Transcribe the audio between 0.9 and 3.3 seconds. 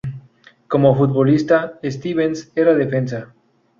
futbolista, Stevens era defensa.